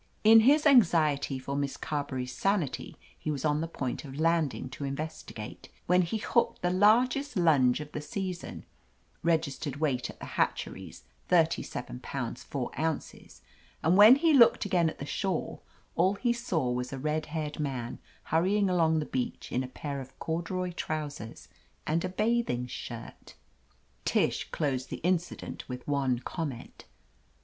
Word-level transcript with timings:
In 0.23 0.39
his 0.39 0.65
anxiety 0.65 1.37
for 1.37 1.55
Miss 1.55 1.77
Carberry's 1.77 2.35
sanity 2.35 2.97
he 3.15 3.29
was 3.29 3.45
on 3.45 3.61
the 3.61 3.67
point 3.67 4.03
of 4.03 4.19
landing 4.19 4.67
to 4.69 4.83
investigate, 4.83 5.69
when 5.85 6.01
he 6.01 6.17
hooked 6.17 6.63
the 6.63 6.71
largest 6.71 7.37
'lunge 7.37 7.79
of 7.81 7.91
the 7.91 8.01
season 8.01 8.65
(registered 9.21 9.75
weight 9.75 10.09
at 10.09 10.19
the 10.19 10.25
hatcheries, 10.25 11.03
thirty 11.27 11.61
seven 11.61 11.99
pounds 11.99 12.41
four 12.41 12.71
ounces), 12.81 13.43
and 13.83 13.95
when 13.95 14.15
he 14.15 14.33
looked 14.33 14.65
again 14.65 14.89
at 14.89 14.97
the 14.97 15.05
shore 15.05 15.59
all 15.95 16.15
he 16.15 16.33
saw 16.33 16.71
was 16.71 16.91
a 16.91 16.97
red 16.97 17.27
haired 17.27 17.59
man 17.59 17.99
hurrying 18.23 18.71
along 18.71 18.97
the 18.97 19.05
beach 19.05 19.51
in 19.51 19.63
a 19.63 19.67
pair 19.67 20.01
of 20.01 20.17
corduroy 20.17 20.71
trousers 20.71 21.47
and 21.85 22.03
a 22.03 22.09
bathing 22.09 22.65
shirt! 22.65 23.35
Tish 24.03 24.49
closed 24.49 24.89
the 24.89 24.97
incident 25.05 25.69
with 25.69 25.87
one 25.87 26.17
comment. 26.17 26.85